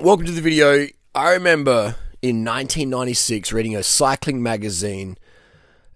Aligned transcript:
Welcome 0.00 0.26
to 0.26 0.32
the 0.32 0.40
video. 0.40 0.86
I 1.12 1.32
remember 1.32 1.96
in 2.22 2.44
1996 2.44 3.52
reading 3.52 3.74
a 3.74 3.82
cycling 3.82 4.40
magazine. 4.40 5.18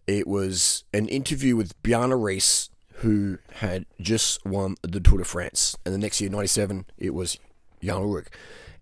It 0.08 0.26
was 0.26 0.82
an 0.92 1.06
interview 1.06 1.54
with 1.54 1.80
Bjarne 1.84 2.10
Riis, 2.10 2.68
who 2.94 3.38
had 3.52 3.86
just 4.00 4.44
won 4.44 4.74
the 4.82 4.98
Tour 4.98 5.18
de 5.18 5.24
France. 5.24 5.76
And 5.86 5.94
the 5.94 5.98
next 5.98 6.20
year, 6.20 6.30
97, 6.30 6.86
it 6.98 7.14
was 7.14 7.38
Jan 7.80 7.98
Ullrich. 7.98 8.26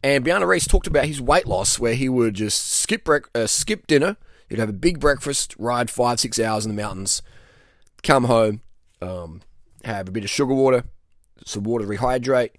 And 0.02 0.24
Bjarne 0.24 0.40
Riis 0.40 0.66
talked 0.66 0.86
about 0.86 1.04
his 1.04 1.20
weight 1.20 1.46
loss, 1.46 1.78
where 1.78 1.94
he 1.94 2.08
would 2.08 2.32
just 2.32 2.70
skip, 2.70 3.04
brec- 3.04 3.28
uh, 3.34 3.46
skip 3.46 3.86
dinner, 3.86 4.16
he'd 4.48 4.58
have 4.58 4.70
a 4.70 4.72
big 4.72 5.00
breakfast, 5.00 5.54
ride 5.58 5.90
five, 5.90 6.18
six 6.18 6.40
hours 6.40 6.64
in 6.64 6.74
the 6.74 6.82
mountains, 6.82 7.20
come 8.02 8.24
home, 8.24 8.62
um, 9.02 9.42
have 9.84 10.08
a 10.08 10.12
bit 10.12 10.24
of 10.24 10.30
sugar 10.30 10.54
water, 10.54 10.84
some 11.44 11.64
water 11.64 11.84
to 11.84 11.90
rehydrate, 11.90 12.52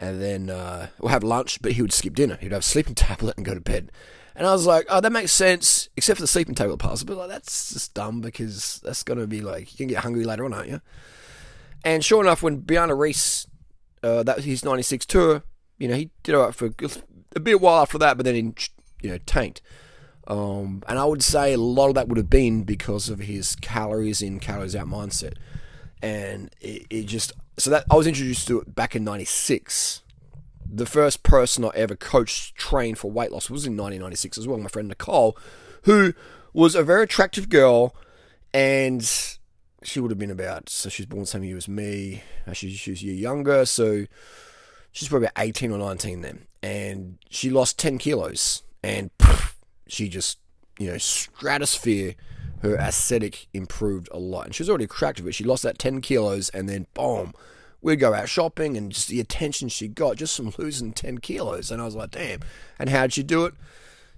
and 0.00 0.20
then 0.22 0.50
uh, 0.50 0.88
we'll 1.00 1.10
have 1.10 1.24
lunch, 1.24 1.60
but 1.60 1.72
he 1.72 1.82
would 1.82 1.92
skip 1.92 2.14
dinner. 2.14 2.38
He'd 2.40 2.52
have 2.52 2.60
a 2.60 2.64
sleeping 2.64 2.94
tablet 2.96 3.36
and 3.36 3.46
go 3.46 3.54
to 3.54 3.60
bed. 3.60 3.90
And 4.34 4.46
I 4.46 4.52
was 4.52 4.66
like, 4.66 4.86
oh, 4.88 5.00
that 5.00 5.10
makes 5.10 5.32
sense, 5.32 5.88
except 5.96 6.18
for 6.18 6.22
the 6.22 6.28
sleeping 6.28 6.54
tablet 6.54 6.76
part. 6.76 7.02
But 7.04 7.16
like, 7.16 7.28
that's 7.28 7.72
just 7.72 7.94
dumb 7.94 8.20
because 8.20 8.80
that's 8.84 9.02
going 9.02 9.18
to 9.18 9.26
be 9.26 9.40
like, 9.40 9.72
you 9.72 9.76
can 9.76 9.88
get 9.88 10.04
hungry 10.04 10.24
later 10.24 10.44
on, 10.44 10.54
aren't 10.54 10.68
you? 10.68 10.80
And 11.84 12.04
sure 12.04 12.22
enough, 12.22 12.42
when 12.42 12.58
Bjarne 12.58 12.90
Riis, 12.90 13.48
uh, 14.04 14.22
that 14.22 14.36
was 14.36 14.44
his 14.44 14.64
96 14.64 15.06
tour, 15.06 15.42
you 15.78 15.88
know, 15.88 15.96
he 15.96 16.10
did 16.22 16.36
all 16.36 16.46
right 16.46 16.54
for 16.54 16.70
a 17.34 17.40
bit 17.40 17.60
while 17.60 17.82
after 17.82 17.98
that, 17.98 18.16
but 18.16 18.24
then 18.24 18.34
he, 18.34 18.54
you 19.02 19.10
know, 19.10 19.18
tanked. 19.26 19.60
Um, 20.28 20.82
and 20.86 20.98
I 20.98 21.04
would 21.04 21.22
say 21.22 21.54
a 21.54 21.58
lot 21.58 21.88
of 21.88 21.94
that 21.96 22.06
would 22.06 22.18
have 22.18 22.30
been 22.30 22.62
because 22.62 23.08
of 23.08 23.20
his 23.20 23.56
calories 23.56 24.22
in, 24.22 24.38
calories 24.38 24.76
out 24.76 24.86
mindset. 24.86 25.34
And 26.00 26.50
it, 26.60 26.86
it 26.90 27.02
just, 27.06 27.32
so 27.58 27.70
that 27.70 27.84
I 27.90 27.96
was 27.96 28.06
introduced 28.06 28.46
to 28.48 28.60
it 28.60 28.74
back 28.74 28.94
in 28.94 29.04
96. 29.04 30.02
The 30.70 30.86
first 30.86 31.22
person 31.22 31.64
I 31.64 31.70
ever 31.74 31.96
coached, 31.96 32.54
trained 32.54 32.98
for 32.98 33.10
weight 33.10 33.32
loss 33.32 33.50
was 33.50 33.66
in 33.66 33.72
1996 33.72 34.38
as 34.38 34.46
well, 34.46 34.58
my 34.58 34.68
friend 34.68 34.88
Nicole, 34.88 35.36
who 35.82 36.14
was 36.52 36.74
a 36.74 36.82
very 36.82 37.04
attractive 37.04 37.48
girl 37.48 37.94
and 38.52 39.02
she 39.82 40.00
would 40.00 40.10
have 40.10 40.18
been 40.18 40.30
about, 40.30 40.68
so 40.68 40.88
she's 40.88 41.06
born 41.06 41.22
the 41.22 41.26
same 41.26 41.44
year 41.44 41.56
as 41.56 41.68
me. 41.68 42.22
Uh, 42.46 42.50
Actually, 42.50 42.72
she 42.72 42.90
was 42.90 43.02
a 43.02 43.06
year 43.06 43.14
younger, 43.14 43.64
so 43.64 44.06
she's 44.92 45.08
probably 45.08 45.26
about 45.26 45.42
18 45.42 45.70
or 45.70 45.78
19 45.78 46.20
then. 46.20 46.46
And 46.62 47.18
she 47.30 47.50
lost 47.50 47.78
10 47.78 47.98
kilos 47.98 48.62
and 48.82 49.10
pff, 49.18 49.54
she 49.86 50.08
just, 50.08 50.38
you 50.78 50.90
know, 50.90 50.98
stratosphere. 50.98 52.14
Her 52.62 52.76
aesthetic 52.76 53.46
improved 53.54 54.08
a 54.10 54.18
lot. 54.18 54.46
And 54.46 54.54
she 54.54 54.62
was 54.62 54.68
already 54.68 54.84
attractive, 54.84 55.24
but 55.24 55.34
she 55.34 55.44
lost 55.44 55.62
that 55.62 55.78
10 55.78 56.00
kilos 56.00 56.48
and 56.50 56.68
then 56.68 56.86
boom, 56.94 57.34
we'd 57.80 57.96
go 57.96 58.14
out 58.14 58.28
shopping 58.28 58.76
and 58.76 58.90
just 58.90 59.08
the 59.08 59.20
attention 59.20 59.68
she 59.68 59.88
got 59.88 60.16
just 60.16 60.36
from 60.36 60.52
losing 60.58 60.92
10 60.92 61.18
kilos. 61.18 61.70
And 61.70 61.80
I 61.80 61.84
was 61.84 61.94
like, 61.94 62.10
damn. 62.10 62.40
And 62.78 62.90
how'd 62.90 63.12
she 63.12 63.22
do 63.22 63.44
it? 63.44 63.54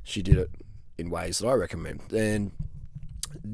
She 0.02 0.22
did 0.22 0.38
it 0.38 0.50
in 0.96 1.10
ways 1.10 1.38
that 1.38 1.48
I 1.48 1.52
recommend. 1.54 2.12
And 2.12 2.52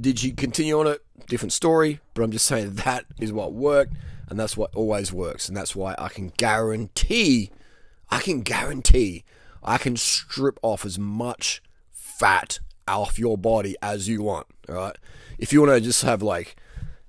did 0.01 0.19
she 0.19 0.33
continue 0.33 0.79
on 0.79 0.87
it? 0.87 1.03
Different 1.27 1.53
story, 1.53 2.01
but 2.15 2.23
I'm 2.23 2.31
just 2.31 2.45
saying 2.45 2.75
that 2.75 3.05
is 3.21 3.33
what 3.33 3.53
worked, 3.53 3.95
and 4.29 4.39
that's 4.39 4.57
what 4.57 4.75
always 4.75 5.13
works, 5.13 5.49
and 5.49 5.57
that's 5.57 5.75
why 5.75 5.95
I 5.99 6.09
can 6.09 6.33
guarantee, 6.37 7.51
I 8.11 8.21
can 8.21 8.43
guarantee, 8.43 9.25
I 9.63 9.79
can 9.79 9.97
strip 9.97 10.59
off 10.63 10.85
as 10.85 10.99
much 10.99 11.63
fat 11.91 12.61
off 12.87 13.19
your 13.19 13.37
body 13.37 13.75
as 13.83 14.09
you 14.09 14.23
want. 14.23 14.47
Right, 14.69 14.97
if 15.39 15.53
you 15.53 15.61
want 15.61 15.73
to 15.73 15.81
just 15.81 16.03
have 16.03 16.23
like 16.23 16.57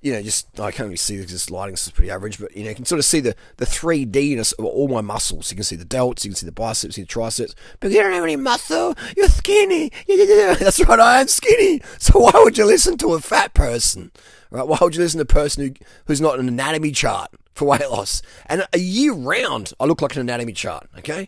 you 0.02 0.13
know, 0.13 0.22
just 0.22 0.59
I 0.59 0.72
can't 0.72 0.88
really 0.88 0.95
see 0.95 1.17
this 1.17 1.50
lighting 1.50 1.73
is 1.73 1.89
pretty 1.89 2.11
average, 2.11 2.39
but 2.39 2.55
you 2.55 2.63
know, 2.63 2.69
you 2.69 2.75
can 2.75 2.86
sort 2.86 3.00
of 3.00 3.05
see 3.05 3.19
the 3.19 3.36
the 3.58 3.66
three 3.66 4.05
Dness 4.05 4.53
of 4.59 4.66
all 4.66 4.88
my 4.88 5.02
muscles. 5.02 5.52
You 5.52 5.55
can 5.55 5.63
see 5.63 5.75
the 5.75 5.85
delts, 5.85 6.23
you 6.23 6.30
can 6.30 6.35
see 6.35 6.45
the 6.45 6.52
biceps, 6.52 6.83
you 6.83 6.88
can 6.88 6.94
see 6.94 7.02
the 7.02 7.08
triceps. 7.08 7.55
But 7.80 7.91
you 7.91 8.02
don't 8.02 8.13
have 8.13 8.23
any 8.23 8.35
muscle. 8.35 8.95
You're 9.16 9.28
skinny. 9.28 9.91
That's 10.08 10.80
right, 10.85 11.00
I 11.00 11.22
am 11.22 11.28
skinny. 11.28 11.81
So 11.97 12.19
why 12.19 12.31
would 12.35 12.58
you 12.58 12.66
listen 12.66 12.97
to 12.97 13.13
a 13.13 13.19
fat 13.19 13.53
person? 13.53 14.11
Right? 14.52 14.68
Why 14.68 14.78
would 14.79 14.95
you 14.95 15.01
listen 15.01 15.18
to 15.18 15.24
a 15.24 15.25
person 15.25 15.63
who 15.63 15.74
who's 16.06 16.22
not 16.22 16.39
an 16.39 16.47
anatomy 16.47 16.91
chart 16.91 17.31
for 17.56 17.66
weight 17.66 17.89
loss? 17.89 18.22
And 18.45 18.68
a 18.72 18.79
year 18.79 19.13
round, 19.13 19.74
I 19.79 19.85
look 19.85 20.01
like 20.01 20.16
an 20.16 20.22
anatomy 20.22 20.53
chart. 20.53 20.88
Okay, 21.00 21.28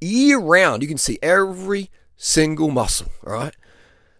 year 0.00 0.40
round, 0.40 0.82
you 0.82 0.88
can 0.88 0.98
see 0.98 1.18
every 1.22 1.88
single 2.16 2.70
muscle. 2.70 3.12
All 3.24 3.32
right. 3.32 3.54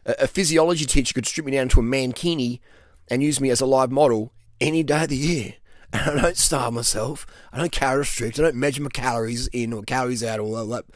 A, 0.07 0.15
a 0.21 0.27
physiology 0.27 0.85
teacher 0.85 1.15
could 1.15 1.27
strip 1.27 1.47
me 1.47 1.53
down 1.53 1.69
to 1.71 1.81
a 1.81 1.83
mankini 1.83 2.61
and 3.09 3.23
use 3.23 3.41
me 3.41 3.51
as 3.51 3.61
a 3.61 3.67
live 3.67 3.91
model 3.91 4.33
any 4.61 4.83
day 4.83 5.05
of 5.05 5.09
the 5.09 5.17
year. 5.17 5.55
And 5.95 6.21
I 6.21 6.23
don't 6.23 6.37
starve 6.39 6.73
myself. 6.73 7.27
I 7.53 7.59
don't 7.59 7.71
calorie 7.71 7.99
restrict. 7.99 8.39
I 8.39 8.45
don't 8.45 8.55
measure 8.55 8.81
my 8.81 8.89
calories 8.89 9.49
in 9.49 9.75
or 9.75 9.83
calories 9.83 10.25
out 10.25 10.41
or 10.41 10.45
all 10.45 10.67
that. 10.69 10.87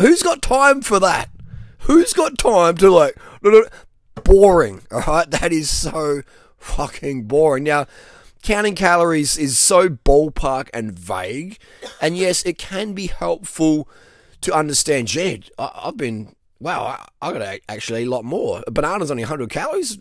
Who's 0.00 0.22
got 0.22 0.40
time 0.40 0.80
for 0.80 0.98
that? 0.98 1.28
Who's 1.80 2.14
got 2.14 2.38
time 2.38 2.78
to 2.78 2.90
like 2.90 3.18
boring? 4.24 4.80
All 4.90 5.02
right, 5.06 5.30
that 5.30 5.52
is 5.52 5.68
so 5.68 6.22
fucking 6.56 7.24
boring. 7.24 7.64
Now, 7.64 7.86
counting 8.42 8.74
calories 8.74 9.36
is 9.36 9.58
so 9.58 9.90
ballpark 9.90 10.68
and 10.72 10.98
vague, 10.98 11.58
and 12.00 12.16
yes, 12.16 12.42
it 12.44 12.56
can 12.56 12.94
be 12.94 13.08
helpful 13.08 13.88
to 14.40 14.54
understand. 14.54 15.08
Gee, 15.08 15.44
I've 15.58 15.96
been 15.96 16.34
wow, 16.60 16.84
I, 16.84 17.28
I 17.28 17.32
got 17.32 17.60
actually 17.68 18.04
a 18.04 18.10
lot 18.10 18.24
more. 18.24 18.62
A 18.66 18.70
banana's 18.70 19.10
only 19.10 19.24
100 19.24 19.50
calories 19.50 19.98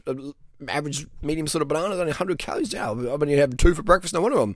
average 0.68 1.06
medium 1.22 1.48
sort 1.48 1.62
of 1.62 1.68
bananas, 1.68 2.00
only 2.00 2.12
100 2.12 2.38
calories 2.38 2.74
now. 2.74 2.92
I've 2.92 3.20
been 3.20 3.30
having 3.30 3.58
two 3.58 3.74
for 3.74 3.84
breakfast, 3.84 4.14
no 4.14 4.22
one 4.22 4.32
of 4.32 4.40
them. 4.40 4.56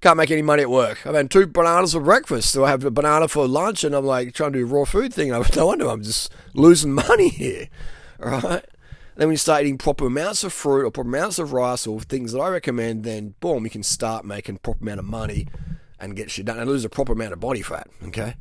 Can't 0.00 0.16
make 0.16 0.30
any 0.30 0.42
money 0.42 0.62
at 0.62 0.70
work. 0.70 1.06
I've 1.06 1.14
had 1.14 1.30
two 1.30 1.46
bananas 1.46 1.92
for 1.92 2.00
breakfast. 2.00 2.52
So 2.52 2.64
I 2.64 2.70
have 2.70 2.84
a 2.84 2.90
banana 2.90 3.28
for 3.28 3.46
lunch 3.46 3.84
and 3.84 3.94
I'm 3.94 4.06
like 4.06 4.32
trying 4.32 4.52
to 4.52 4.58
do 4.60 4.64
a 4.64 4.68
raw 4.68 4.84
food 4.84 5.12
thing. 5.12 5.30
No 5.56 5.66
wonder 5.66 5.88
I'm 5.88 6.02
just 6.02 6.32
losing 6.54 6.92
money 6.92 7.28
here. 7.28 7.68
Right. 8.18 8.64
Then 9.16 9.28
when 9.28 9.30
you 9.30 9.38
start 9.38 9.62
eating 9.62 9.78
proper 9.78 10.06
amounts 10.06 10.44
of 10.44 10.52
fruit 10.52 10.84
or 10.84 10.90
proper 10.90 11.08
amounts 11.08 11.38
of 11.38 11.54
rice 11.54 11.86
or 11.86 12.00
things 12.00 12.32
that 12.32 12.38
I 12.38 12.50
recommend, 12.50 13.02
then 13.02 13.34
boom, 13.40 13.64
you 13.64 13.70
can 13.70 13.82
start 13.82 14.26
making 14.26 14.58
proper 14.58 14.82
amount 14.82 14.98
of 14.98 15.06
money 15.06 15.46
and 15.98 16.14
get 16.14 16.30
shit 16.30 16.44
done 16.44 16.58
and 16.58 16.68
lose 16.68 16.84
a 16.84 16.90
proper 16.90 17.14
amount 17.14 17.32
of 17.32 17.40
body 17.40 17.62
fat. 17.62 17.88
Okay. 18.08 18.34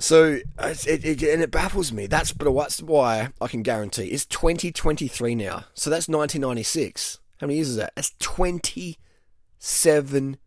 So 0.00 0.40
it, 0.58 1.04
it, 1.04 1.22
and 1.22 1.42
it 1.42 1.50
baffles 1.50 1.92
me. 1.92 2.06
That's 2.06 2.32
but 2.32 2.50
that's 2.52 2.82
why 2.82 3.28
I 3.40 3.48
can 3.48 3.62
guarantee 3.62 4.06
it's 4.06 4.26
2023 4.26 5.34
now. 5.34 5.64
So 5.74 5.90
that's 5.90 6.08
1996. 6.08 7.18
How 7.38 7.46
many 7.46 7.56
years 7.56 7.68
is 7.68 7.76
that? 7.76 7.92
That's 7.94 8.14
27 8.18 10.38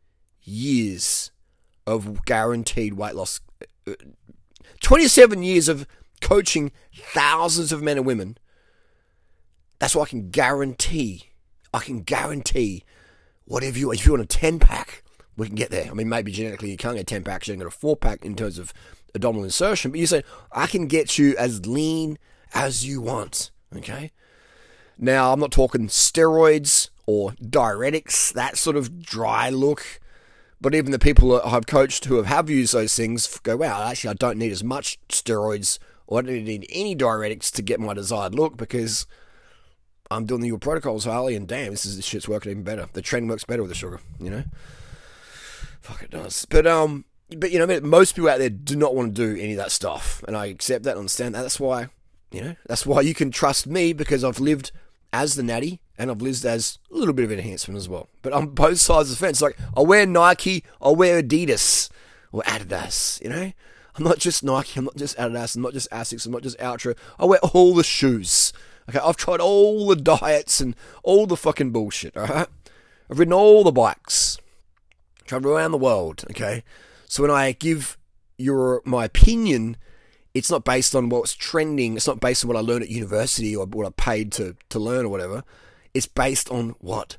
years 0.42 1.31
of 1.86 2.25
guaranteed 2.25 2.96
weight 2.96 3.16
loss. 3.16 3.42
27 4.81 5.44
years 5.44 5.69
of 5.69 5.88
coaching 6.19 6.72
thousands 6.96 7.72
of 7.72 7.84
men 7.84 7.97
and 7.97 8.06
women. 8.06 8.38
That's 9.80 9.96
why 9.96 10.03
I 10.03 10.08
can 10.08 10.30
guarantee. 10.30 11.30
I 11.74 11.80
can 11.80 12.02
guarantee 12.02 12.84
whatever 13.46 13.78
you 13.78 13.92
if 13.92 14.06
you 14.06 14.13
want 14.13 14.24
a 14.24 14.25
10 14.25 14.59
pack, 14.59 15.03
we 15.38 15.47
can 15.47 15.56
get 15.56 15.69
there. 15.69 15.92
I 15.92 15.94
mean, 15.94 16.09
maybe 16.09 16.31
genetically 16.31 16.72
you 16.72 16.78
can't 16.78 16.96
get 16.96 17.08
10 17.08 17.24
packs, 17.24 17.47
you 17.47 17.53
can 17.53 17.59
get 17.59 17.68
a 17.68 17.72
4 17.72 17.97
pack 17.97 18.25
in 18.25 18.36
terms 18.36 18.58
of 18.58 18.74
abdominal 19.16 19.46
insertion, 19.46 19.91
but 19.91 20.00
you 20.00 20.07
say, 20.07 20.24
I 20.51 20.68
can 20.68 20.88
get 20.88 21.18
you 21.18 21.35
as 21.38 21.66
lean 21.66 22.18
as 22.53 22.85
you 22.85 23.01
want. 23.01 23.51
Okay? 23.75 24.12
Now, 24.97 25.34
I'm 25.34 25.40
not 25.40 25.51
talking 25.51 25.88
steroids 25.88 26.90
or 27.06 27.31
diuretics, 27.31 28.31
that 28.34 28.57
sort 28.57 28.75
of 28.75 29.01
dry 29.01 29.50
look. 29.50 30.00
But 30.62 30.74
even 30.74 30.91
the 30.91 31.00
people 31.00 31.29
that 31.29 31.46
I've 31.46 31.68
coached 31.68 32.06
who 32.06 32.24
have, 32.24 32.50
used 32.50 32.74
those 32.74 32.96
things 32.96 33.40
go, 33.40 33.57
wow, 33.57 33.85
actually, 33.90 34.12
I 34.12 34.13
don't 34.13 34.38
need 34.38 34.51
as 34.51 34.63
much 34.63 34.97
steroids 35.09 35.78
or 36.07 36.19
I 36.19 36.22
don't 36.22 36.45
need 36.45 36.66
any 36.69 36.95
diuretics 36.95 37.51
to 37.53 37.62
get 37.62 37.80
my 37.80 37.94
desired 37.94 38.34
look 38.34 38.56
because 38.56 39.06
I'm 40.09 40.25
doing 40.25 40.41
the 40.41 40.47
your 40.47 40.59
protocols, 40.59 41.06
Harley, 41.06 41.35
and 41.35 41.47
damn, 41.47 41.72
this 41.72 41.85
is 41.85 41.97
this 41.97 42.06
shit's 42.06 42.30
working 42.30 42.51
even 42.51 42.63
better. 42.63 42.88
The 42.94 43.01
trend 43.01 43.30
works 43.30 43.44
better 43.44 43.62
with 43.62 43.72
the 43.72 43.75
sugar, 43.75 44.00
you 44.19 44.30
know? 44.30 44.44
Fuck, 45.81 46.03
it 46.03 46.12
does. 46.12 46.45
But, 46.50 46.66
um, 46.66 47.03
but 47.36 47.52
you 47.52 47.60
know, 47.60 47.80
most 47.82 48.16
people 48.16 48.30
out 48.30 48.40
there 48.40 48.50
do 48.50 48.76
not 48.76 48.96
want 48.96 49.16
to 49.16 49.36
do 49.36 49.40
any 49.40 49.52
of 49.52 49.57
that 49.57 49.72
stuff, 49.72 50.24
and 50.28 50.36
I 50.36 50.48
accept 50.48 50.84
that, 50.84 50.92
and 50.92 51.00
understand 51.00 51.36
that. 51.36 51.42
That's 51.42 51.60
why, 51.60 51.88
you 52.31 52.42
know, 52.42 52.56
that's 52.68 52.86
why 52.86 53.02
you 53.02 53.13
can 53.13 53.31
trust 53.31 53.68
me 53.68 53.94
because 53.94 54.24
I've 54.24 54.40
lived 54.40 54.72
as 55.13 55.36
the 55.36 55.44
natty 55.44 55.80
and 55.98 56.10
I've 56.10 56.22
lived 56.22 56.44
as 56.44 56.80
a 56.92 56.96
little 56.96 57.13
bit 57.13 57.25
of 57.25 57.31
an 57.31 57.38
enhancement 57.38 57.78
as 57.78 57.88
well. 57.88 58.10
But 58.24 58.34
on 58.34 58.48
both 58.48 58.80
sides 58.80 59.12
of 59.12 59.18
the 59.18 59.25
fence, 59.25 59.42
like 59.42 59.57
I 59.78 59.81
wear 59.81 60.06
Nike, 60.06 60.63
I 60.81 60.90
wear 60.90 61.22
Adidas 61.22 61.90
or 62.31 62.42
Adidas. 62.44 63.22
You 63.22 63.30
know, 63.30 63.52
I'm 63.96 64.04
not 64.04 64.18
just 64.18 64.44
Nike, 64.44 64.80
I'm 64.80 64.86
not 64.86 64.98
just 64.98 65.18
Adidas, 65.18 65.56
I'm 65.56 65.62
not 65.62 65.74
just 65.74 65.90
Asics, 65.92 66.25
I'm 66.25 66.31
not 66.31 66.42
just 66.42 66.60
Altra. 66.60 66.96
I 67.19 67.25
wear 67.25 67.40
all 67.40 67.75
the 67.75 67.84
shoes. 67.84 68.52
Okay, 68.90 69.00
I've 69.00 69.18
tried 69.18 69.40
all 69.40 69.88
the 69.88 69.96
diets 69.96 70.60
and 70.60 70.75
all 71.04 71.25
the 71.28 71.38
fucking 71.38 71.72
bullshit. 71.72 72.18
All 72.18 72.25
right, 72.25 72.48
I've 73.10 73.19
ridden 73.19 73.34
all 73.34 73.63
the 73.63 73.72
bikes, 73.72 74.40
traveled 75.25 75.54
around 75.54 75.72
the 75.72 75.78
world. 75.78 76.25
Okay, 76.31 76.63
so 77.13 77.21
when 77.21 77.30
I 77.30 77.51
give 77.51 78.00
your 78.39 78.81
my 78.86 79.06
opinion, 79.06 79.77
it's 80.33 80.50
not 80.50 80.65
based 80.65 80.95
on 80.95 81.10
what's 81.10 81.36
trending. 81.36 81.95
It's 81.95 82.07
not 82.07 82.19
based 82.19 82.44
on 82.44 82.48
what 82.48 82.57
I 82.57 82.62
learned 82.62 82.81
at 82.81 82.89
university 82.89 83.56
or 83.56 83.68
what 83.68 83.86
I 83.86 83.92
paid 83.92 84.31
to 84.31 84.56
to 84.69 84.80
learn 84.80 85.06
or 85.06 85.10
whatever. 85.10 85.44
It's 85.94 86.07
based 86.07 86.50
on 86.50 86.69
what 86.80 87.18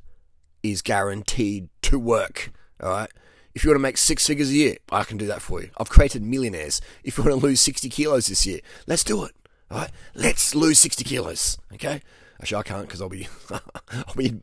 is 0.64 0.82
guaranteed 0.82 1.68
to 1.82 2.00
work. 2.00 2.50
All 2.82 2.90
right. 2.90 3.10
If 3.54 3.62
you 3.62 3.70
want 3.70 3.76
to 3.76 3.82
make 3.82 3.96
six 3.96 4.26
figures 4.26 4.50
a 4.50 4.54
year, 4.54 4.78
I 4.90 5.04
can 5.04 5.16
do 5.16 5.28
that 5.28 5.40
for 5.40 5.62
you. 5.62 5.70
I've 5.76 5.90
created 5.90 6.24
millionaires. 6.24 6.80
If 7.04 7.16
you 7.16 7.22
want 7.22 7.40
to 7.40 7.46
lose 7.46 7.60
60 7.60 7.88
kilos 7.88 8.26
this 8.26 8.44
year, 8.44 8.58
let's 8.88 9.04
do 9.04 9.22
it. 9.22 9.36
All 9.70 9.78
right, 9.78 9.92
let's 10.16 10.56
lose 10.56 10.80
60 10.80 11.04
kilos. 11.04 11.56
Okay. 11.72 12.02
Actually, 12.40 12.58
I 12.58 12.62
can't 12.64 12.88
because 12.88 13.00
I'll 13.00 13.08
be, 13.08 13.28
I'll 13.92 14.14
be, 14.16 14.24
you 14.24 14.32
know, 14.32 14.40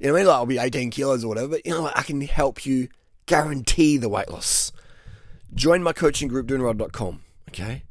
what 0.00 0.08
I 0.10 0.12
mean, 0.12 0.26
like 0.26 0.36
I'll 0.36 0.44
be 0.44 0.58
18 0.58 0.90
kilos 0.90 1.24
or 1.24 1.28
whatever. 1.28 1.48
But 1.48 1.64
you 1.64 1.72
know, 1.72 1.84
like, 1.84 1.98
I 1.98 2.02
can 2.02 2.20
help 2.20 2.66
you 2.66 2.88
guarantee 3.24 3.96
the 3.96 4.10
weight 4.10 4.28
loss. 4.28 4.72
Join 5.54 5.82
my 5.82 5.92
coaching 5.92 6.28
group, 6.28 6.46
doingrod.com. 6.46 7.20
Okay. 7.48 7.84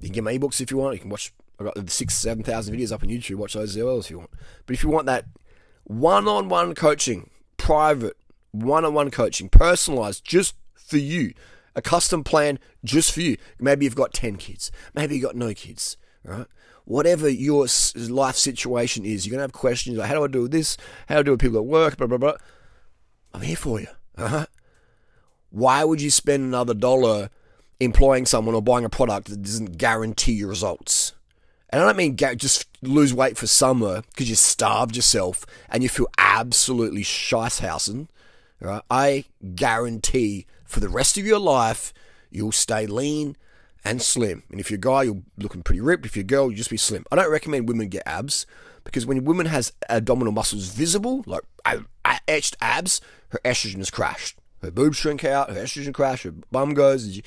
You 0.00 0.08
can 0.08 0.14
get 0.14 0.24
my 0.24 0.36
ebooks 0.36 0.60
if 0.60 0.70
you 0.70 0.76
want. 0.76 0.94
You 0.94 1.00
can 1.00 1.10
watch. 1.10 1.32
I 1.58 1.64
got 1.64 1.74
the 1.74 1.90
six, 1.90 2.14
seven 2.14 2.44
thousand 2.44 2.76
videos 2.76 2.92
up 2.92 3.02
on 3.02 3.08
YouTube. 3.08 3.36
Watch 3.36 3.54
those 3.54 3.76
as 3.76 3.82
well 3.82 3.98
if 3.98 4.10
you 4.10 4.18
want. 4.18 4.30
But 4.66 4.74
if 4.74 4.82
you 4.82 4.90
want 4.90 5.06
that 5.06 5.24
one-on-one 5.84 6.74
coaching, 6.74 7.30
private 7.56 8.16
one-on-one 8.52 9.10
coaching, 9.10 9.48
personalized, 9.48 10.24
just 10.24 10.54
for 10.74 10.98
you, 10.98 11.32
a 11.74 11.82
custom 11.82 12.24
plan 12.24 12.58
just 12.84 13.12
for 13.12 13.20
you. 13.20 13.36
Maybe 13.58 13.84
you've 13.84 13.94
got 13.94 14.12
ten 14.12 14.36
kids. 14.36 14.70
Maybe 14.94 15.14
you've 15.14 15.24
got 15.24 15.36
no 15.36 15.54
kids. 15.54 15.96
Right? 16.24 16.46
Whatever 16.84 17.28
your 17.28 17.66
life 17.96 18.36
situation 18.36 19.04
is, 19.04 19.26
you're 19.26 19.32
gonna 19.32 19.42
have 19.42 19.52
questions 19.52 19.96
like, 19.96 20.08
"How 20.08 20.14
do 20.14 20.24
I 20.24 20.28
do 20.28 20.48
this? 20.48 20.76
How 21.08 21.16
do 21.16 21.20
I 21.20 21.22
do 21.22 21.30
with 21.32 21.40
people 21.40 21.58
at 21.58 21.66
work?" 21.66 21.96
Blah 21.96 22.06
blah 22.06 22.18
blah. 22.18 22.36
I'm 23.32 23.42
here 23.42 23.56
for 23.56 23.80
you. 23.80 23.88
Uh-huh. 24.16 24.46
Why 25.56 25.84
would 25.84 26.02
you 26.02 26.10
spend 26.10 26.42
another 26.42 26.74
dollar 26.74 27.30
employing 27.80 28.26
someone 28.26 28.54
or 28.54 28.60
buying 28.60 28.84
a 28.84 28.90
product 28.90 29.28
that 29.28 29.40
doesn't 29.40 29.78
guarantee 29.78 30.32
your 30.32 30.48
results? 30.48 31.14
And 31.70 31.80
I 31.80 31.86
don't 31.86 31.96
mean 31.96 32.14
just 32.14 32.66
lose 32.82 33.14
weight 33.14 33.38
for 33.38 33.46
summer 33.46 34.02
because 34.10 34.28
you 34.28 34.34
starved 34.34 34.96
yourself 34.96 35.46
and 35.70 35.82
you 35.82 35.88
feel 35.88 36.08
absolutely 36.18 37.02
shithousen. 37.04 38.08
Right? 38.60 38.82
I 38.90 39.24
guarantee 39.54 40.44
for 40.66 40.80
the 40.80 40.90
rest 40.90 41.16
of 41.16 41.24
your 41.24 41.38
life 41.38 41.94
you'll 42.30 42.52
stay 42.52 42.86
lean 42.86 43.34
and 43.82 44.02
slim. 44.02 44.42
And 44.50 44.60
if 44.60 44.70
you're 44.70 44.76
a 44.76 44.78
guy, 44.78 45.04
you're 45.04 45.22
looking 45.38 45.62
pretty 45.62 45.80
ripped. 45.80 46.04
If 46.04 46.16
you're 46.16 46.20
a 46.20 46.26
girl, 46.26 46.50
you 46.50 46.56
just 46.58 46.68
be 46.68 46.76
slim. 46.76 47.06
I 47.10 47.16
don't 47.16 47.32
recommend 47.32 47.66
women 47.66 47.88
get 47.88 48.02
abs 48.04 48.44
because 48.84 49.06
when 49.06 49.16
a 49.16 49.22
woman 49.22 49.46
has 49.46 49.72
abdominal 49.88 50.34
muscles 50.34 50.68
visible, 50.68 51.24
like 51.26 51.44
etched 52.28 52.58
abs, 52.60 53.00
her 53.30 53.40
estrogen 53.42 53.80
is 53.80 53.90
crashed. 53.90 54.36
Her 54.62 54.70
boobs 54.70 54.96
shrink 54.96 55.24
out, 55.24 55.50
her 55.50 55.62
estrogen 55.62 55.94
crash, 55.94 56.22
her 56.22 56.32
bum 56.50 56.74
goes, 56.74 57.20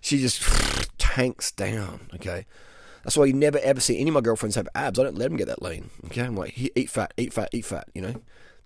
she, 0.00 0.18
just 0.18 0.42
tanks 0.98 1.50
down. 1.50 2.08
Okay, 2.14 2.46
that's 3.02 3.16
why 3.16 3.26
you 3.26 3.32
never 3.32 3.58
ever 3.58 3.80
see 3.80 3.98
any 3.98 4.10
of 4.10 4.14
my 4.14 4.20
girlfriends 4.20 4.56
have 4.56 4.68
abs. 4.74 4.98
I 4.98 5.02
don't 5.02 5.18
let 5.18 5.28
them 5.28 5.36
get 5.36 5.48
that 5.48 5.62
lean. 5.62 5.90
Okay, 6.06 6.22
I'm 6.22 6.36
like, 6.36 6.54
eat 6.56 6.90
fat, 6.90 7.12
eat 7.16 7.32
fat, 7.32 7.50
eat 7.52 7.64
fat. 7.64 7.88
You 7.94 8.02
know, 8.02 8.14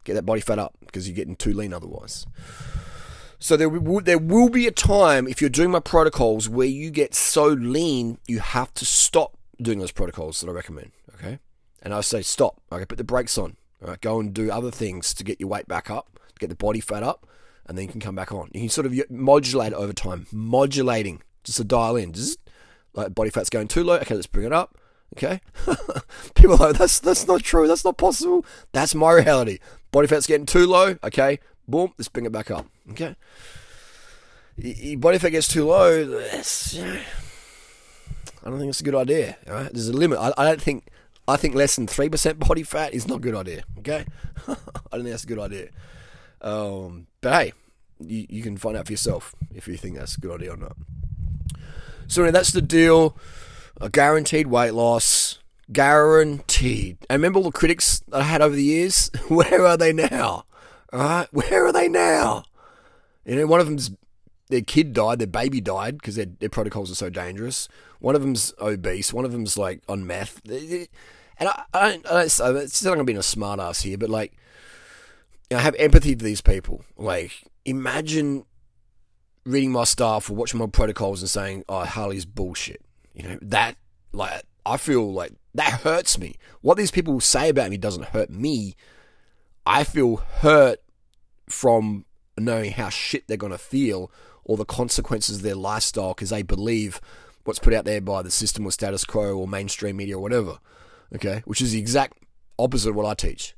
get 0.04 0.14
that 0.14 0.26
body 0.26 0.40
fat 0.40 0.58
up 0.58 0.74
because 0.80 1.08
you're 1.08 1.16
getting 1.16 1.36
too 1.36 1.52
lean 1.52 1.72
otherwise. 1.72 2.26
So 3.38 3.56
there 3.56 3.68
will, 3.68 4.00
there 4.00 4.18
will 4.18 4.50
be 4.50 4.68
a 4.68 4.70
time 4.70 5.26
if 5.26 5.40
you're 5.40 5.50
doing 5.50 5.72
my 5.72 5.80
protocols 5.80 6.48
where 6.48 6.68
you 6.68 6.90
get 6.92 7.12
so 7.12 7.46
lean 7.46 8.18
you 8.28 8.38
have 8.38 8.72
to 8.74 8.84
stop 8.84 9.36
doing 9.60 9.80
those 9.80 9.90
protocols 9.90 10.40
that 10.40 10.48
I 10.48 10.52
recommend. 10.52 10.92
Okay, 11.14 11.38
and 11.82 11.92
I 11.92 12.02
say 12.02 12.22
stop. 12.22 12.60
Okay, 12.70 12.84
put 12.84 12.98
the 12.98 13.04
brakes 13.04 13.36
on. 13.38 13.56
All 13.82 13.88
right, 13.88 14.00
go 14.00 14.20
and 14.20 14.32
do 14.32 14.50
other 14.50 14.70
things 14.70 15.12
to 15.14 15.24
get 15.24 15.40
your 15.40 15.48
weight 15.48 15.66
back 15.66 15.90
up, 15.90 16.20
get 16.38 16.50
the 16.50 16.54
body 16.54 16.78
fat 16.78 17.02
up, 17.02 17.26
and 17.66 17.76
then 17.76 17.86
you 17.86 17.90
can 17.90 18.00
come 18.00 18.14
back 18.14 18.32
on. 18.32 18.50
You 18.52 18.60
can 18.60 18.68
sort 18.68 18.86
of 18.86 19.10
modulate 19.10 19.72
over 19.72 19.92
time, 19.92 20.26
modulating 20.32 21.22
just 21.44 21.58
to 21.58 21.64
dial 21.64 21.96
in. 21.96 22.12
Just 22.12 22.38
like 22.94 23.14
body 23.14 23.30
fat's 23.30 23.50
going 23.50 23.68
too 23.68 23.84
low. 23.84 23.96
Okay, 23.96 24.14
let's 24.14 24.26
bring 24.26 24.46
it 24.46 24.52
up. 24.52 24.76
Okay, 25.16 25.40
people 26.34 26.54
are 26.54 26.68
like 26.68 26.78
that's 26.78 26.98
that's 26.98 27.26
not 27.26 27.42
true. 27.42 27.68
That's 27.68 27.84
not 27.84 27.98
possible. 27.98 28.44
That's 28.72 28.94
my 28.94 29.12
reality. 29.12 29.58
Body 29.90 30.08
fat's 30.08 30.26
getting 30.26 30.46
too 30.46 30.66
low. 30.66 30.96
Okay, 31.04 31.38
boom, 31.68 31.92
let's 31.98 32.08
bring 32.08 32.26
it 32.26 32.32
back 32.32 32.50
up. 32.50 32.66
Okay, 32.90 33.14
your 34.56 34.98
body 34.98 35.18
fat 35.18 35.30
gets 35.30 35.48
too 35.48 35.66
low. 35.66 36.04
That's, 36.04 36.78
I 36.78 38.50
don't 38.50 38.58
think 38.58 38.70
it's 38.70 38.80
a 38.80 38.84
good 38.84 38.94
idea. 38.94 39.36
There's 39.44 39.88
a 39.88 39.92
limit. 39.92 40.18
I, 40.18 40.32
I 40.36 40.44
don't 40.44 40.62
think. 40.62 40.86
I 41.28 41.36
think 41.36 41.54
less 41.54 41.76
than 41.76 41.86
three 41.86 42.08
percent 42.08 42.38
body 42.38 42.62
fat 42.62 42.94
is 42.94 43.06
not 43.06 43.18
a 43.18 43.20
good 43.20 43.34
idea. 43.34 43.64
Okay, 43.78 44.04
I 44.48 44.56
don't 44.92 45.02
think 45.02 45.10
that's 45.10 45.24
a 45.24 45.28
good 45.28 45.38
idea. 45.38 45.68
Um, 46.42 47.06
but 47.20 47.32
hey, 47.32 47.52
you, 48.00 48.26
you 48.28 48.42
can 48.42 48.56
find 48.56 48.76
out 48.76 48.86
for 48.86 48.92
yourself 48.92 49.34
if 49.54 49.68
you 49.68 49.76
think 49.76 49.96
that's 49.96 50.16
a 50.16 50.20
good 50.20 50.32
idea 50.32 50.54
or 50.54 50.56
not. 50.56 50.76
So 52.08 52.22
anyway, 52.22 52.32
that's 52.32 52.52
the 52.52 52.62
deal. 52.62 53.16
A 53.80 53.88
guaranteed 53.88 54.48
weight 54.48 54.74
loss. 54.74 55.38
Guaranteed. 55.72 56.98
And 57.08 57.20
remember 57.20 57.38
all 57.38 57.44
the 57.44 57.52
critics 57.52 58.02
I 58.12 58.22
had 58.22 58.42
over 58.42 58.54
the 58.54 58.64
years? 58.64 59.10
Where 59.28 59.64
are 59.66 59.76
they 59.76 59.92
now? 59.92 60.44
Alright? 60.92 61.28
Where 61.32 61.66
are 61.66 61.72
they 61.72 61.88
now? 61.88 62.44
You 63.24 63.36
know, 63.36 63.46
one 63.46 63.60
of 63.60 63.66
them's 63.66 63.90
their 64.48 64.60
kid 64.60 64.92
died, 64.92 65.18
their 65.18 65.26
baby 65.26 65.62
died 65.62 65.96
because 65.96 66.16
their, 66.16 66.26
their 66.26 66.50
protocols 66.50 66.90
are 66.90 66.96
so 66.96 67.08
dangerous. 67.08 67.68
One 68.00 68.14
of 68.14 68.20
them's 68.20 68.52
obese. 68.60 69.12
One 69.12 69.24
of 69.24 69.32
them's 69.32 69.56
like 69.56 69.80
on 69.88 70.06
meth. 70.06 70.42
And 70.46 70.88
I, 71.40 71.62
I 71.72 71.90
don't, 71.90 72.06
I 72.10 72.26
don't, 72.26 72.56
it's 72.56 72.82
not 72.84 72.94
going 72.94 73.06
to 73.06 73.10
be 73.10 73.18
a 73.18 73.22
smart 73.22 73.60
ass 73.60 73.80
here, 73.80 73.96
but 73.96 74.10
like, 74.10 74.34
you 75.52 75.58
know, 75.58 75.64
have 75.64 75.74
empathy 75.74 76.14
for 76.14 76.24
these 76.24 76.40
people. 76.40 76.82
Like, 76.96 77.30
imagine 77.66 78.46
reading 79.44 79.70
my 79.70 79.84
stuff 79.84 80.30
or 80.30 80.32
watching 80.32 80.58
my 80.58 80.66
protocols 80.66 81.20
and 81.20 81.28
saying, 81.28 81.64
"Oh, 81.68 81.84
Harley's 81.84 82.24
bullshit." 82.24 82.80
You 83.12 83.24
know 83.24 83.38
that 83.42 83.76
like 84.12 84.44
I 84.64 84.78
feel 84.78 85.12
like 85.12 85.34
that 85.54 85.82
hurts 85.82 86.18
me. 86.18 86.36
What 86.62 86.78
these 86.78 86.90
people 86.90 87.20
say 87.20 87.50
about 87.50 87.68
me 87.68 87.76
doesn't 87.76 88.06
hurt 88.06 88.30
me. 88.30 88.76
I 89.66 89.84
feel 89.84 90.16
hurt 90.16 90.80
from 91.50 92.06
knowing 92.38 92.70
how 92.70 92.88
shit 92.88 93.28
they're 93.28 93.36
gonna 93.36 93.58
feel 93.58 94.10
or 94.44 94.56
the 94.56 94.64
consequences 94.64 95.36
of 95.36 95.42
their 95.42 95.54
lifestyle 95.54 96.14
because 96.14 96.30
they 96.30 96.40
believe 96.40 96.98
what's 97.44 97.58
put 97.58 97.74
out 97.74 97.84
there 97.84 98.00
by 98.00 98.22
the 98.22 98.30
system 98.30 98.64
or 98.64 98.72
status 98.72 99.04
quo 99.04 99.36
or 99.36 99.46
mainstream 99.46 99.98
media 99.98 100.16
or 100.16 100.22
whatever. 100.22 100.60
Okay, 101.14 101.42
which 101.44 101.60
is 101.60 101.72
the 101.72 101.78
exact 101.78 102.16
opposite 102.58 102.88
of 102.88 102.96
what 102.96 103.04
I 103.04 103.12
teach. 103.12 103.54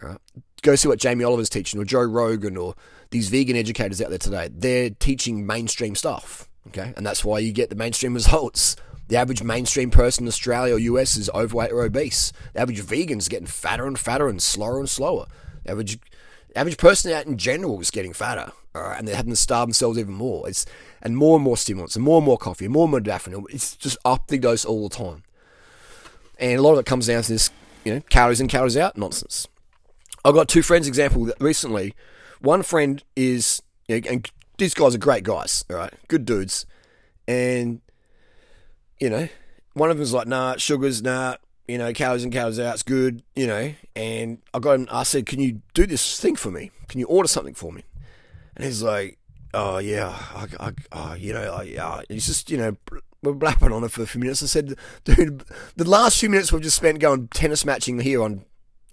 Right? 0.00 0.18
Go 0.62 0.74
see 0.74 0.88
what 0.88 0.98
Jamie 0.98 1.24
Oliver's 1.24 1.48
teaching, 1.48 1.80
or 1.80 1.84
Joe 1.84 2.02
Rogan, 2.02 2.56
or 2.56 2.74
these 3.10 3.28
vegan 3.28 3.56
educators 3.56 4.02
out 4.02 4.10
there 4.10 4.18
today. 4.18 4.48
They're 4.52 4.90
teaching 4.90 5.46
mainstream 5.46 5.94
stuff, 5.94 6.48
okay? 6.68 6.92
And 6.96 7.06
that's 7.06 7.24
why 7.24 7.38
you 7.38 7.52
get 7.52 7.70
the 7.70 7.76
mainstream 7.76 8.14
results. 8.14 8.76
The 9.08 9.16
average 9.16 9.42
mainstream 9.42 9.90
person 9.90 10.24
in 10.24 10.28
Australia 10.28 10.74
or 10.74 10.78
US 10.78 11.16
is 11.16 11.30
overweight 11.30 11.72
or 11.72 11.82
obese. 11.82 12.32
The 12.52 12.60
average 12.60 12.80
vegan's 12.80 13.28
getting 13.28 13.46
fatter 13.46 13.86
and 13.86 13.98
fatter 13.98 14.28
and 14.28 14.42
slower 14.42 14.78
and 14.78 14.88
slower. 14.88 15.26
The 15.64 15.70
average 15.70 15.98
average 16.54 16.76
person 16.76 17.12
out 17.12 17.26
in 17.26 17.38
general 17.38 17.80
is 17.80 17.90
getting 17.90 18.12
fatter, 18.12 18.52
right? 18.74 18.98
and 18.98 19.06
they're 19.06 19.16
having 19.16 19.32
to 19.32 19.36
starve 19.36 19.68
themselves 19.68 19.98
even 19.98 20.14
more. 20.14 20.48
It's 20.48 20.66
and 21.00 21.16
more 21.16 21.36
and 21.36 21.44
more 21.44 21.56
stimulants, 21.56 21.96
and 21.96 22.04
more 22.04 22.18
and 22.18 22.26
more 22.26 22.38
coffee, 22.38 22.66
and 22.66 22.74
more 22.74 22.84
and 22.84 22.90
more 22.90 23.00
modafinil. 23.00 23.44
It's 23.50 23.76
just 23.76 23.96
up 24.04 24.26
the 24.26 24.38
dose 24.38 24.64
all 24.64 24.88
the 24.88 24.94
time, 24.94 25.22
and 26.38 26.58
a 26.58 26.62
lot 26.62 26.72
of 26.72 26.80
it 26.80 26.86
comes 26.86 27.06
down 27.06 27.22
to 27.22 27.32
this, 27.32 27.50
you 27.84 27.94
know, 27.94 28.00
calories 28.10 28.40
in, 28.40 28.48
calories 28.48 28.76
out 28.76 28.96
nonsense. 28.96 29.46
I've 30.24 30.34
got 30.34 30.48
two 30.48 30.62
friends 30.62 30.88
example 30.88 31.28
recently. 31.40 31.94
One 32.40 32.62
friend 32.62 33.02
is, 33.16 33.62
and 33.88 34.30
these 34.58 34.74
guys 34.74 34.94
are 34.94 34.98
great 34.98 35.24
guys, 35.24 35.64
all 35.70 35.76
right, 35.76 35.92
good 36.08 36.24
dudes, 36.24 36.66
and 37.26 37.80
you 39.00 39.10
know, 39.10 39.28
one 39.74 39.90
of 39.90 39.96
them 39.96 40.02
them's 40.02 40.12
like, 40.12 40.26
nah, 40.26 40.56
sugars, 40.56 41.02
nah, 41.02 41.36
you 41.66 41.78
know, 41.78 41.92
calories 41.92 42.24
in, 42.24 42.30
calories 42.30 42.58
out, 42.58 42.74
it's 42.74 42.82
good, 42.82 43.22
you 43.36 43.46
know. 43.46 43.72
And 43.94 44.38
I 44.52 44.58
got 44.58 44.72
him, 44.72 44.88
I 44.90 45.02
said, 45.04 45.26
can 45.26 45.40
you 45.40 45.62
do 45.74 45.86
this 45.86 46.20
thing 46.20 46.36
for 46.36 46.50
me? 46.50 46.70
Can 46.88 46.98
you 47.00 47.06
order 47.06 47.28
something 47.28 47.54
for 47.54 47.72
me? 47.72 47.84
And 48.56 48.64
he's 48.64 48.82
like, 48.82 49.18
oh 49.54 49.78
yeah, 49.78 50.08
I, 50.34 50.46
I, 50.60 50.72
oh, 50.92 51.14
you 51.14 51.32
know, 51.32 51.52
I. 51.52 52.04
He's 52.08 52.26
just, 52.26 52.50
you 52.50 52.56
know, 52.56 52.76
we're 53.22 53.34
blapping 53.34 53.72
on 53.72 53.84
it 53.84 53.90
for 53.90 54.02
a 54.02 54.06
few 54.06 54.20
minutes. 54.20 54.42
I 54.42 54.46
said, 54.46 54.74
dude, 55.04 55.44
the 55.76 55.88
last 55.88 56.18
few 56.18 56.28
minutes 56.28 56.52
we've 56.52 56.62
just 56.62 56.76
spent 56.76 57.00
going 57.00 57.28
tennis 57.28 57.64
matching 57.64 58.00
here 58.00 58.22
on 58.22 58.44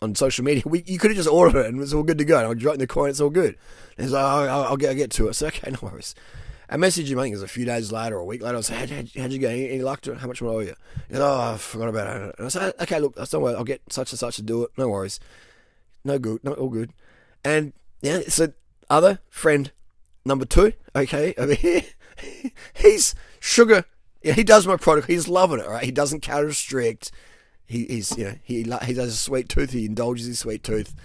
on 0.06 0.16
social 0.16 0.46
media. 0.46 0.64
We, 0.76 0.84
you 0.86 0.98
could 0.98 1.12
have 1.12 1.18
just 1.18 1.30
ordered 1.30 1.60
it 1.60 1.66
and 1.68 1.78
it 1.78 1.80
was 1.80 1.94
all 1.94 2.04
good 2.04 2.18
to 2.18 2.26
go. 2.26 2.38
And 2.38 2.48
I 2.68 2.74
in 2.74 2.80
the 2.80 2.88
coin, 2.88 3.10
it's 3.10 3.20
all 3.20 3.30
good. 3.30 3.58
And 3.98 4.06
he's 4.06 4.12
like, 4.12 4.24
oh, 4.24 4.48
I'll, 4.48 4.64
I'll, 4.64 4.78
get, 4.78 4.90
I'll 4.90 4.96
get 4.96 5.12
to 5.12 5.28
it. 5.28 5.34
So, 5.36 5.48
okay, 5.48 5.72
no 5.72 5.80
worries. 5.82 6.16
I 6.70 6.78
messaged 6.78 7.08
him, 7.08 7.20
I 7.20 7.24
think 7.24 7.34
it 7.34 7.36
was 7.36 7.44
a 7.44 7.48
few 7.48 7.66
days 7.66 7.92
later 7.92 8.16
or 8.16 8.22
a 8.22 8.26
week 8.26 8.42
later. 8.42 8.56
I 8.56 8.58
was 8.58 8.72
like, 8.72 8.90
how'd, 8.90 9.10
how'd 9.16 9.32
you 9.32 9.40
go? 9.40 9.50
Any, 9.50 9.70
any 9.70 9.82
luck 9.82 10.02
to 10.02 10.14
it? 10.14 10.18
How 10.18 10.28
much 10.28 10.42
more 10.42 10.54
owe 10.54 10.60
you? 10.60 10.74
He's 11.08 11.20
like, 11.20 11.30
oh, 11.30 11.54
I 11.54 11.58
forgot 11.58 11.90
about 11.90 12.22
it. 12.22 12.36
And 12.38 12.46
I 12.46 12.50
said, 12.50 12.74
okay, 12.80 13.00
look, 13.00 13.16
that's 13.16 13.34
not 13.34 13.42
worry. 13.42 13.56
I'll 13.56 13.64
get 13.64 13.82
such 13.90 14.12
and 14.12 14.20
such 14.20 14.38
to 14.38 14.42
do 14.42 14.64
it. 14.64 14.72
No 14.78 14.88
worries. 14.88 15.20
No 16.04 16.18
good. 16.18 16.44
No, 16.44 16.54
all 16.54 16.70
good. 16.70 16.92
And 17.44 17.74
yeah, 18.02 18.22
so 18.28 18.54
other 18.90 19.20
friend 19.30 19.72
number 20.26 20.46
two, 20.46 20.74
okay, 20.96 21.34
over 21.38 21.54
here, 21.54 21.84
he's 22.74 23.14
sugar. 23.40 23.86
Yeah, 24.24 24.34
he 24.34 24.44
does 24.44 24.66
my 24.66 24.78
product. 24.78 25.08
He's 25.08 25.28
loving 25.28 25.60
it, 25.60 25.68
right? 25.68 25.84
He 25.84 25.92
doesn't 25.92 26.22
calorie 26.22 26.48
restrict. 26.48 27.12
He, 27.66 27.86
he's 27.86 28.18
you 28.18 28.26
know 28.26 28.36
he 28.44 28.58
he 28.58 28.94
does 28.94 29.10
a 29.10 29.18
sweet 29.18 29.50
tooth. 29.50 29.72
He 29.72 29.86
indulges 29.86 30.28
his 30.28 30.40
sweet 30.40 30.64
tooth, 30.64 30.96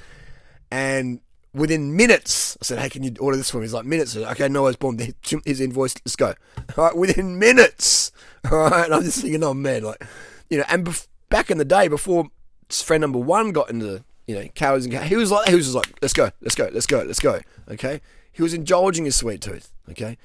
and 0.71 1.21
within 1.53 1.97
minutes, 1.97 2.57
I 2.61 2.65
said, 2.65 2.79
"Hey, 2.79 2.89
can 2.89 3.03
you 3.03 3.15
order 3.19 3.37
this 3.37 3.51
for 3.51 3.59
me?" 3.59 3.65
He's 3.65 3.73
like, 3.73 3.87
"Minutes." 3.87 4.13
Said, 4.13 4.25
okay, 4.33 4.49
no, 4.49 4.65
I 4.65 4.69
was 4.69 4.77
born. 4.77 4.99
His 5.45 5.61
invoice. 5.61 5.95
Let's 6.05 6.17
go. 6.17 6.35
All 6.77 6.85
right, 6.85 6.97
within 6.97 7.39
minutes. 7.39 8.13
All 8.51 8.59
right, 8.71 8.85
and 8.85 8.95
I'm 8.95 9.03
just 9.03 9.21
thinking, 9.21 9.43
oh 9.45 9.55
man, 9.55 9.83
like 9.83 10.05
you 10.49 10.59
know, 10.59 10.65
and 10.69 10.87
bef- 10.87 11.09
back 11.29 11.51
in 11.51 11.59
the 11.59 11.65
day 11.65 11.89
before 11.89 12.29
friend 12.71 13.01
number 13.01 13.19
one 13.19 13.53
got 13.53 13.69
into 13.69 14.05
you 14.27 14.35
know 14.37 14.47
cowards 14.55 14.85
and 14.85 14.95
cowards, 14.95 15.09
he 15.09 15.17
was 15.17 15.31
like 15.31 15.49
he 15.49 15.55
was 15.55 15.67
just 15.67 15.77
like, 15.77 15.93
"Let's 16.01 16.15
go, 16.15 16.31
let's 16.41 16.55
go, 16.55 16.71
let's 16.73 16.87
go, 16.87 17.03
let's 17.03 17.21
go." 17.21 17.41
Okay, 17.69 18.01
He 18.33 18.43
was 18.43 18.55
indulging 18.55 19.05
his 19.05 19.17
sweet 19.17 19.41
tooth. 19.41 19.73
Okay, 19.91 20.19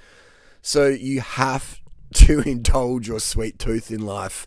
so 0.61 0.87
you 0.87 1.21
have 1.21 1.79
to 2.13 2.41
indulge 2.45 3.07
your 3.07 3.19
sweet 3.19 3.59
tooth 3.59 3.91
in 3.91 4.05
life. 4.05 4.45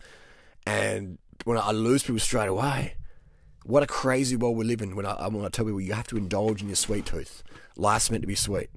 And 0.67 1.19
when 1.45 1.59
I 1.59 1.71
lose 1.73 2.03
people 2.03 2.19
straight 2.21 2.49
away, 2.49 2.95
what 3.65 3.83
a 3.83 3.87
crazy 3.87 4.37
world 4.37 4.57
we 4.57 4.65
live 4.65 4.81
in. 4.81 4.97
When 4.97 5.07
I, 5.07 5.29
when 5.29 5.45
I 5.45 5.49
tell 5.49 5.65
people 5.65 5.81
you 5.81 5.93
have 5.93 6.07
to 6.09 6.17
indulge 6.17 6.63
in 6.63 6.69
your 6.69 6.77
sweet 6.77 7.07
tooth, 7.07 7.43
life's 7.77 8.11
meant 8.11 8.23
to 8.23 8.29
be 8.29 8.35
sweet, 8.35 8.71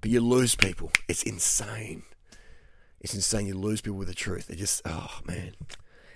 but 0.00 0.10
you 0.10 0.20
lose 0.20 0.54
people. 0.54 0.90
It's 1.08 1.22
insane. 1.22 2.02
It's 3.00 3.14
insane. 3.14 3.46
You 3.46 3.54
lose 3.54 3.80
people 3.80 3.98
with 3.98 4.08
the 4.08 4.14
truth. 4.14 4.48
They 4.48 4.56
just, 4.56 4.82
oh 4.84 5.20
man, 5.26 5.54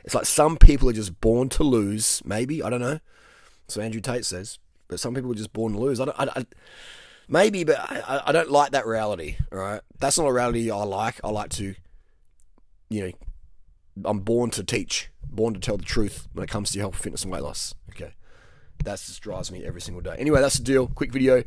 it's 0.04 0.14
like 0.14 0.26
some 0.26 0.57
people 0.57 0.88
are 0.88 0.95
just 0.95 1.21
born 1.21 1.49
to 1.50 1.62
lose. 1.62 2.23
Maybe 2.25 2.62
I 2.62 2.71
don't 2.71 2.81
know. 2.81 3.00
So 3.69 3.81
Andrew 3.81 4.00
Tate 4.00 4.25
says, 4.25 4.59
but 4.88 5.00
some 5.00 5.14
people 5.14 5.31
are 5.33 5.37
just 5.37 5.52
born 5.52 5.73
to 5.73 5.78
lose. 5.78 6.00
I 6.00 6.04
don't. 6.07 6.21
I, 6.21 6.40
I, 6.40 6.47
maybe, 7.28 7.64
but 7.64 7.78
I, 7.78 8.23
I 8.26 8.33
don't 8.33 8.50
like 8.50 8.73
that 8.73 8.87
reality. 8.87 9.37
All 9.50 9.59
right, 9.59 9.81
that's 9.99 10.19
not 10.19 10.26
a 10.26 10.33
reality 10.33 10.71
I 10.71 10.83
like. 10.85 11.21
I 11.25 11.31
like 11.31 11.50
to, 11.50 11.75
you 12.90 13.07
know, 13.07 13.12
I'm 14.05 14.21
born 14.21 14.51
to 14.51 14.65
teach, 14.65 15.11
born 15.29 15.55
to 15.55 15.61
tell 15.61 15.77
the 15.77 15.85
truth 15.85 16.29
when 16.33 16.45
it 16.45 16.51
comes 16.51 16.71
to 16.71 16.79
health, 16.79 16.97
fitness, 16.97 17.23
and 17.23 17.33
weight 17.33 17.43
loss. 17.43 17.75
Okay, 17.91 18.13
that 18.85 18.99
just 18.99 19.21
drives 19.21 19.51
me 19.51 19.65
every 19.65 19.81
single 19.81 20.03
day. 20.03 20.17
Anyway, 20.19 20.41
that's 20.41 20.59
the 20.59 20.65
deal. 20.65 20.89
Quick 20.89 21.13
video. 21.13 21.45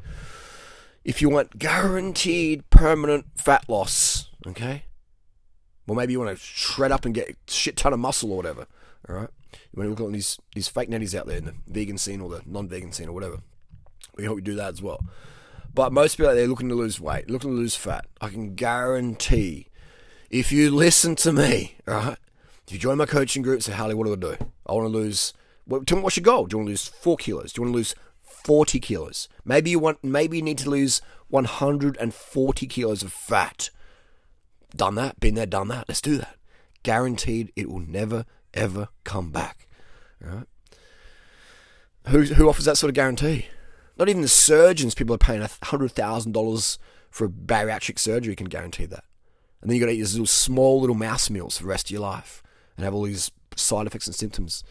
If 1.03 1.21
you 1.21 1.29
want 1.29 1.59
guaranteed 1.59 2.69
permanent 2.69 3.25
fat 3.35 3.69
loss, 3.69 4.29
okay, 4.47 4.85
well 5.87 5.95
maybe 5.95 6.13
you 6.13 6.19
want 6.19 6.35
to 6.35 6.43
shred 6.43 6.91
up 6.91 7.05
and 7.05 7.13
get 7.13 7.29
a 7.29 7.35
shit 7.51 7.77
ton 7.77 7.93
of 7.93 7.99
muscle 7.99 8.31
or 8.31 8.37
whatever. 8.37 8.65
All 9.07 9.15
right, 9.15 9.29
you 9.53 9.77
want 9.77 9.85
to 9.85 10.03
look 10.03 10.09
at 10.09 10.13
these 10.13 10.39
these 10.55 10.67
fake 10.67 10.89
netties 10.89 11.13
out 11.13 11.27
there 11.27 11.37
in 11.37 11.45
the 11.45 11.53
vegan 11.67 11.97
scene 11.97 12.21
or 12.21 12.29
the 12.29 12.41
non-vegan 12.45 12.91
scene 12.91 13.09
or 13.09 13.13
whatever. 13.13 13.37
We 14.15 14.23
help 14.23 14.37
you 14.37 14.41
do 14.41 14.55
that 14.55 14.73
as 14.73 14.81
well. 14.81 15.01
But 15.73 15.91
most 15.91 16.15
people 16.15 16.31
out 16.31 16.35
there 16.35 16.47
looking 16.47 16.69
to 16.69 16.75
lose 16.75 17.01
weight, 17.01 17.29
looking 17.29 17.49
to 17.49 17.55
lose 17.55 17.75
fat. 17.75 18.05
I 18.21 18.29
can 18.29 18.55
guarantee, 18.55 19.67
if 20.29 20.51
you 20.51 20.71
listen 20.71 21.15
to 21.17 21.33
me, 21.33 21.75
right, 21.85 22.17
if 22.67 22.73
you 22.73 22.79
join 22.79 22.97
my 22.97 23.05
coaching 23.05 23.43
group, 23.43 23.61
say, 23.61 23.73
Harley, 23.73 23.93
what 23.93 24.07
do 24.07 24.13
I 24.13 24.15
do? 24.15 24.45
I 24.65 24.73
want 24.73 24.85
to 24.85 24.89
lose. 24.89 25.33
Tell 25.69 25.97
me 25.97 26.03
what's 26.03 26.17
your 26.17 26.23
goal? 26.23 26.47
Do 26.47 26.55
you 26.55 26.57
want 26.59 26.67
to 26.67 26.71
lose 26.71 26.87
four 26.87 27.17
kilos? 27.17 27.53
Do 27.53 27.61
you 27.61 27.65
want 27.65 27.73
to 27.73 27.77
lose 27.77 27.95
40 28.23 28.79
kilos? 28.79 29.29
Maybe 29.43 29.69
you 29.69 29.79
want. 29.79 30.03
Maybe 30.03 30.37
you 30.37 30.43
need 30.43 30.57
to 30.59 30.69
lose 30.69 31.01
140 31.27 32.67
kilos 32.67 33.03
of 33.03 33.13
fat. 33.13 33.69
Done 34.75 34.95
that. 34.95 35.19
Been 35.19 35.35
there. 35.35 35.45
Done 35.45 35.67
that. 35.67 35.87
Let's 35.87 36.01
do 36.01 36.17
that. 36.17 36.37
Guaranteed, 36.83 37.51
it 37.55 37.69
will 37.69 37.79
never 37.79 38.25
ever 38.53 38.89
come 39.03 39.31
back. 39.31 39.67
All 40.23 40.35
right. 40.37 40.47
Who 42.07 42.23
who 42.23 42.49
offers 42.49 42.65
that 42.65 42.77
sort 42.77 42.89
of 42.89 42.95
guarantee? 42.95 43.47
Not 43.97 44.09
even 44.09 44.21
the 44.21 44.27
surgeons. 44.27 44.95
People 44.95 45.15
are 45.15 45.19
paying 45.19 45.47
hundred 45.63 45.91
thousand 45.91 46.31
dollars 46.31 46.79
for 47.11 47.25
a 47.25 47.29
bariatric 47.29 47.97
surgery 47.99 48.35
can 48.35 48.47
guarantee 48.47 48.85
that. 48.87 49.03
And 49.61 49.69
then 49.69 49.75
you 49.75 49.81
got 49.81 49.87
to 49.87 49.93
eat 49.93 49.99
these 49.99 50.13
little 50.13 50.27
small 50.27 50.81
little 50.81 50.95
mouse 50.95 51.29
meals 51.29 51.57
for 51.57 51.63
the 51.63 51.69
rest 51.69 51.87
of 51.87 51.91
your 51.91 52.01
life 52.01 52.43
and 52.75 52.83
have 52.83 52.93
all 52.93 53.03
these 53.03 53.31
side 53.55 53.87
effects 53.87 54.07
and 54.07 54.15
symptoms. 54.15 54.63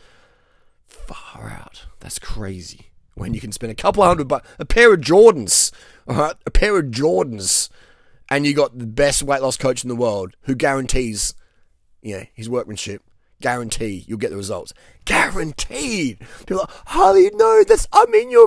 Far 0.86 1.50
out. 1.50 1.86
That's 2.00 2.18
crazy. 2.18 2.90
When 3.14 3.32
you 3.32 3.40
can 3.40 3.52
spend 3.52 3.70
a 3.70 3.76
couple 3.76 4.04
hundred 4.04 4.28
bucks, 4.28 4.48
a 4.58 4.64
pair 4.64 4.92
of 4.92 5.00
Jordans, 5.00 5.72
all 6.08 6.16
right, 6.16 6.34
a 6.46 6.50
pair 6.50 6.78
of 6.78 6.86
Jordans, 6.86 7.68
and 8.28 8.44
you 8.46 8.54
got 8.54 8.78
the 8.78 8.86
best 8.86 9.22
weight 9.22 9.42
loss 9.42 9.56
coach 9.56 9.84
in 9.84 9.88
the 9.88 9.94
world 9.94 10.36
who 10.42 10.54
guarantees, 10.54 11.34
you 12.02 12.18
know, 12.18 12.24
his 12.34 12.48
workmanship. 12.48 13.02
Guarantee 13.40 14.04
you'll 14.08 14.18
get 14.18 14.30
the 14.30 14.36
results. 14.36 14.72
Guaranteed. 15.04 16.18
People 16.40 16.60
are 16.60 16.66
like, 16.66 16.70
Harley, 16.86 17.30
no, 17.34 17.62
that's 17.62 17.86
I'm 17.92 18.12
in 18.14 18.30
your 18.30 18.42